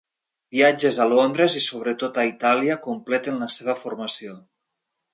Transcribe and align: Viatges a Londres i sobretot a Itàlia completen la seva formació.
Viatges 0.53 0.97
a 1.03 1.07
Londres 1.11 1.59
i 1.61 1.61
sobretot 1.67 2.19
a 2.23 2.25
Itàlia 2.31 2.81
completen 2.89 3.41
la 3.45 3.55
seva 3.61 3.81
formació. 3.87 4.39